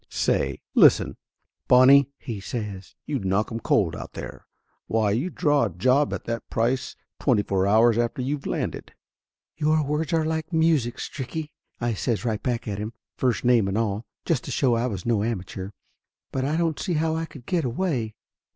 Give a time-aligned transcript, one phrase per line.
[0.09, 1.15] "Say, listen,
[1.67, 2.95] Bonnie," he says.
[3.05, 4.47] "You'd knock 'em cold out there.
[4.87, 8.95] Why, you'd draw a job at that price twenty four hours after you landed."
[9.59, 12.79] 27 28 Laughter Limited "Your words are like music, Stricky," I says right back at
[12.79, 15.69] him, first name and all, just to show I was no amateur.
[16.31, 18.15] "But I don't see how I could get away."